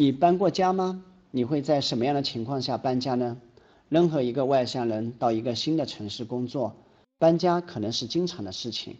[0.00, 1.02] 你搬过家吗？
[1.32, 3.36] 你会在什么样的情况下搬家呢？
[3.88, 6.76] 任何一个外乡人到一个新的城市工作，
[7.18, 8.94] 搬家可能是经常的事情。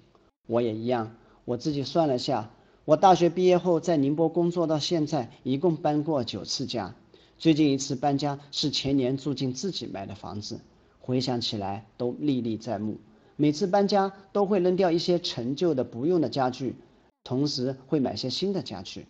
[0.49, 1.15] 我也一样，
[1.45, 2.51] 我自己算了下，
[2.85, 6.93] 我大学毕业后在宁波工作到现在，一共搬过九次家。
[7.39, 10.59] 最近一次搬家是前年住进自己买的房子，
[10.99, 12.97] 回想起来都历历在目。
[13.37, 16.75] 每次搬家都会扔掉一些陈旧的不用的家具，
[17.23, 19.07] 同时会买些新的家具。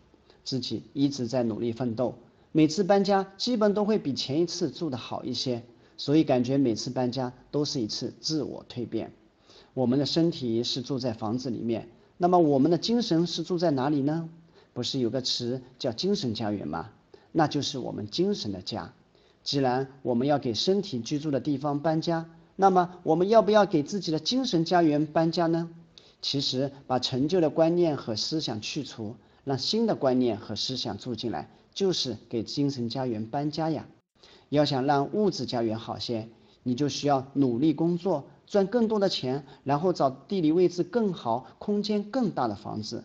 [0.48, 2.14] 自己一直在努力奋斗，
[2.52, 5.62] 每次搬家基本都会比前一次住的好一些，
[5.98, 9.12] 所以感觉每次搬家都是一次自我蜕变。
[9.74, 14.30] 我们的身体是住在房子里面，那么我们的精神是住在哪里呢？
[14.72, 16.92] 不是有个词叫精神家园吗？
[17.30, 18.94] 那就是我们精神的家。
[19.44, 22.24] 既然我们要给身体居住的地方搬家，
[22.56, 25.68] 那么我们要不要给自己的精神家园搬家呢？
[26.22, 29.14] 其实，把陈旧的观念和思想去除，
[29.48, 33.86] 让新的观念和思想住进来，就是给精神家园搬家呀。
[34.50, 36.28] 要想让物质家园好些，
[36.62, 43.04] 你就需要努力工作，赚更多的钱，然后找地理位置更好、空间更大的房子。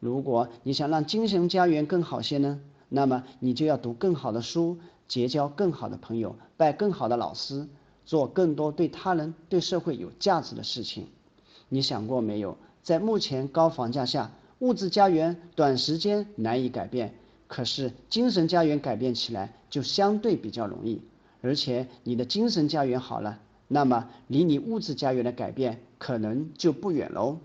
[0.00, 2.58] 如果你想让精神家园更好些呢？
[2.88, 7.68] 那么你就要读更好的书，结交更好的朋友，拜更好的老师，
[8.06, 11.08] 做更多对他人、对社会有价值的事情。
[11.68, 12.56] 你想过没有？
[12.82, 14.32] 在目前高房价下，
[14.62, 17.12] 物质家园短时间难以改变，
[17.48, 21.02] 可是精神家园改变起来就相对比较容易。
[21.40, 27.38] 而且你的精神家园好了，那么离你物质家园的改变可能就不远喽。